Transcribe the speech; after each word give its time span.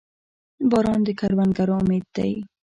•باران 0.71 0.99
د 1.05 1.09
کروندګرو 1.19 1.73
امید 1.81 2.05
دی. 2.15 2.31